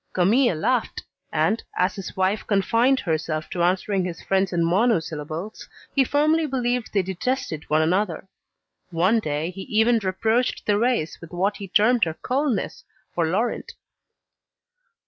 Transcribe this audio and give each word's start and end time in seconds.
Camille 0.13 0.55
laughed, 0.55 1.03
and, 1.31 1.61
as 1.77 1.93
his 1.95 2.17
wife 2.17 2.47
confined 2.47 3.01
herself 3.01 3.51
to 3.51 3.61
answering 3.61 4.03
his 4.03 4.19
friend 4.19 4.51
in 4.51 4.65
monosyllables, 4.65 5.69
he 5.93 6.03
firmly 6.03 6.47
believed 6.47 6.91
they 6.91 7.03
detested 7.03 7.69
one 7.69 7.83
another. 7.83 8.27
One 8.89 9.19
day 9.19 9.51
he 9.51 9.61
even 9.69 9.99
reproached 9.99 10.65
Thérèse 10.65 11.21
with 11.21 11.29
what 11.31 11.57
he 11.57 11.67
termed 11.67 12.05
her 12.05 12.15
coldness 12.15 12.83
for 13.13 13.27
Laurent. 13.27 13.73